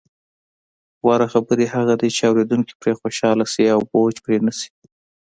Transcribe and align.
غوره 1.01 1.27
خبرې 1.33 1.65
هغه 1.75 1.93
دي، 2.01 2.09
چې 2.17 2.21
اوریدونکي 2.29 2.73
پرې 2.81 2.93
خوشحاله 2.99 3.45
شي 3.53 3.65
او 3.75 3.79
بوج 3.91 4.15
پرې 4.23 4.37
نه 4.45 4.53
شي. 4.59 4.69